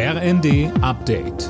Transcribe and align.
RND 0.00 0.70
Update. 0.80 1.48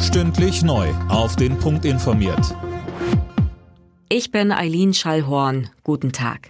Stündlich 0.00 0.62
neu. 0.62 0.88
Auf 1.10 1.36
den 1.36 1.58
Punkt 1.58 1.84
informiert. 1.84 2.56
Ich 4.08 4.30
bin 4.30 4.52
Eileen 4.52 4.94
Schallhorn. 4.94 5.68
Guten 5.84 6.12
Tag. 6.12 6.48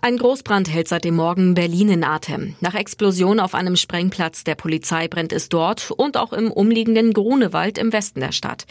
Ein 0.00 0.16
Großbrand 0.16 0.72
hält 0.72 0.86
seit 0.86 1.02
dem 1.02 1.16
Morgen 1.16 1.54
Berlin 1.54 1.88
in 1.88 2.04
Atem. 2.04 2.54
Nach 2.60 2.76
Explosion 2.76 3.40
auf 3.40 3.52
einem 3.52 3.74
Sprengplatz 3.74 4.44
der 4.44 4.54
Polizei 4.54 5.08
brennt 5.08 5.32
es 5.32 5.48
dort 5.48 5.90
und 5.90 6.16
auch 6.16 6.32
im 6.32 6.52
umliegenden 6.52 7.12
Grunewald 7.12 7.78
im 7.78 7.92
Westen 7.92 8.20
der 8.20 8.30
Stadt. 8.30 8.66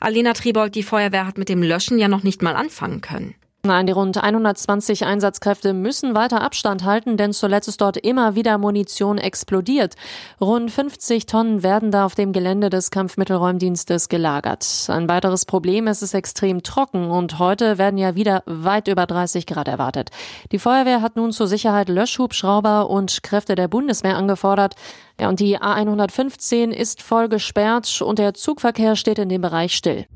Alena 0.00 0.32
Tribold, 0.32 0.74
die 0.74 0.82
Feuerwehr 0.82 1.28
hat 1.28 1.38
mit 1.38 1.48
dem 1.48 1.62
Löschen 1.62 1.96
ja 1.96 2.08
noch 2.08 2.24
nicht 2.24 2.42
mal 2.42 2.56
anfangen 2.56 3.02
können. 3.02 3.36
Nein, 3.64 3.86
die 3.86 3.92
rund 3.92 4.20
120 4.20 5.04
Einsatzkräfte 5.04 5.72
müssen 5.72 6.16
weiter 6.16 6.40
Abstand 6.40 6.82
halten, 6.82 7.16
denn 7.16 7.32
zuletzt 7.32 7.68
ist 7.68 7.80
dort 7.80 7.96
immer 7.96 8.34
wieder 8.34 8.58
Munition 8.58 9.18
explodiert. 9.18 9.94
Rund 10.40 10.68
50 10.68 11.26
Tonnen 11.26 11.62
werden 11.62 11.92
da 11.92 12.04
auf 12.04 12.16
dem 12.16 12.32
Gelände 12.32 12.70
des 12.70 12.90
Kampfmittelräumdienstes 12.90 14.08
gelagert. 14.08 14.66
Ein 14.88 15.08
weiteres 15.08 15.46
Problem 15.46 15.86
ist 15.86 16.02
es 16.02 16.12
extrem 16.12 16.64
trocken 16.64 17.12
und 17.12 17.38
heute 17.38 17.78
werden 17.78 17.98
ja 17.98 18.16
wieder 18.16 18.42
weit 18.46 18.88
über 18.88 19.06
30 19.06 19.46
Grad 19.46 19.68
erwartet. 19.68 20.10
Die 20.50 20.58
Feuerwehr 20.58 21.00
hat 21.00 21.14
nun 21.14 21.30
zur 21.30 21.46
Sicherheit 21.46 21.88
Löschhubschrauber 21.88 22.90
und 22.90 23.22
Kräfte 23.22 23.54
der 23.54 23.68
Bundeswehr 23.68 24.16
angefordert. 24.16 24.74
Ja, 25.20 25.28
und 25.28 25.38
die 25.38 25.56
A115 25.60 26.70
ist 26.72 27.00
voll 27.00 27.28
gesperrt 27.28 28.02
und 28.02 28.18
der 28.18 28.34
Zugverkehr 28.34 28.96
steht 28.96 29.20
in 29.20 29.28
dem 29.28 29.40
Bereich 29.40 29.76
still. 29.76 30.06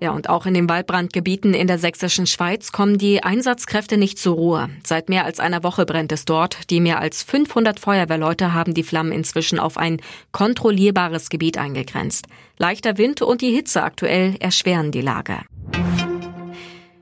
Ja, 0.00 0.12
und 0.12 0.28
auch 0.28 0.46
in 0.46 0.54
den 0.54 0.68
Waldbrandgebieten 0.68 1.54
in 1.54 1.66
der 1.66 1.78
sächsischen 1.78 2.26
Schweiz 2.26 2.70
kommen 2.70 2.98
die 2.98 3.24
Einsatzkräfte 3.24 3.96
nicht 3.96 4.18
zur 4.18 4.36
Ruhe. 4.36 4.70
Seit 4.84 5.08
mehr 5.08 5.24
als 5.24 5.40
einer 5.40 5.64
Woche 5.64 5.86
brennt 5.86 6.12
es 6.12 6.24
dort. 6.24 6.70
Die 6.70 6.80
mehr 6.80 7.00
als 7.00 7.24
500 7.24 7.80
Feuerwehrleute 7.80 8.54
haben 8.54 8.74
die 8.74 8.84
Flammen 8.84 9.10
inzwischen 9.10 9.58
auf 9.58 9.76
ein 9.76 10.00
kontrollierbares 10.30 11.30
Gebiet 11.30 11.58
eingegrenzt. 11.58 12.26
Leichter 12.58 12.96
Wind 12.96 13.22
und 13.22 13.40
die 13.40 13.50
Hitze 13.50 13.82
aktuell 13.82 14.36
erschweren 14.38 14.92
die 14.92 15.00
Lage. 15.00 15.38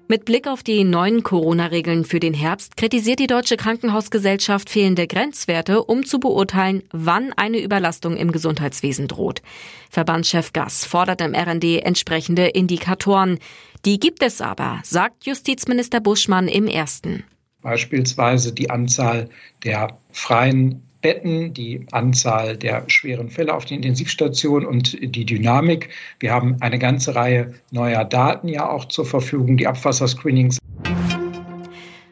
Mit 0.09 0.25
Blick 0.25 0.47
auf 0.47 0.63
die 0.63 0.85
neuen 0.85 1.25
Corona-Regeln 1.25 2.05
für 2.05 2.21
den 2.21 2.33
Herbst 2.33 2.77
kritisiert 2.77 3.19
die 3.19 3.27
Deutsche 3.27 3.57
Krankenhausgesellschaft 3.57 4.71
fehlende 4.71 5.09
Grenzwerte, 5.09 5.83
um 5.83 6.07
zu 6.07 6.21
beurteilen, 6.21 6.85
wann 6.93 7.33
eine 7.33 7.59
Überlastung 7.59 8.17
im 8.17 8.31
Gesundheitswesen 8.31 9.09
droht. 9.09 9.43
Verbandschef 9.91 10.53
Gass 10.53 10.85
fordert 10.85 11.21
im 11.23 11.35
RND 11.35 11.83
entsprechende 11.83 12.47
Indikatoren. 12.47 13.41
Die 13.85 13.99
gibt 13.99 14.23
es 14.23 14.41
aber, 14.41 14.79
sagt 14.85 15.27
Justizminister 15.27 15.99
Buschmann 15.99 16.47
im 16.47 16.69
ersten. 16.69 17.25
Beispielsweise 17.61 18.53
die 18.53 18.71
Anzahl 18.71 19.29
der 19.65 19.99
freien 20.13 20.86
Betten, 21.07 21.55
die 21.55 21.87
Anzahl 21.93 22.57
der 22.57 22.83
schweren 22.89 23.29
Fälle 23.31 23.55
auf 23.55 23.65
den 23.65 23.77
Intensivstationen 23.77 24.67
und 24.67 24.99
die 25.01 25.25
Dynamik. 25.25 25.91
Wir 26.19 26.33
haben 26.33 26.57
eine 26.59 26.81
ganze 26.81 27.15
Reihe 27.15 27.55
neuer 27.71 28.05
Daten 28.05 28.49
ja 28.49 28.69
auch 28.69 28.87
zur 28.87 29.07
Verfügung, 29.07 29.57
die 29.57 29.69
Abwasserscreenings. 29.69 30.59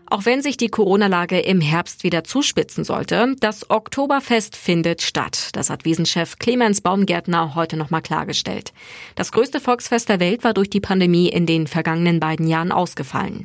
Auch 0.06 0.25
wenn 0.27 0.42
sich 0.42 0.56
die 0.56 0.69
Corona-Lage 0.69 1.41
im 1.41 1.61
Herbst 1.61 2.05
wieder 2.05 2.23
zuspitzen 2.23 2.84
sollte, 2.84 3.34
das 3.41 3.69
Oktoberfest 3.69 4.55
findet 4.55 5.03
statt. 5.03 5.48
Das 5.55 5.70
hat 5.70 5.84
Wiesenchef 5.84 6.39
Clemens 6.39 6.81
Baumgärtner 6.81 7.56
heute 7.56 7.77
nochmal 7.77 8.03
klargestellt. 8.03 8.73
Das 9.17 9.33
größte 9.33 9.58
Volksfest 9.58 10.08
der 10.08 10.20
Welt 10.20 10.45
war 10.45 10.55
durch 10.55 10.70
die 10.70 10.81
Pandemie 10.81 11.29
in 11.31 11.47
den 11.47 11.67
vergangenen 11.67 12.20
beiden 12.20 12.47
Jahren 12.47 12.70
ausgefallen. 12.70 13.45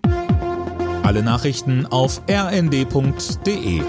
Alle 1.01 1.23
Nachrichten 1.23 1.87
auf 1.87 2.21
rnd.de 2.29 3.81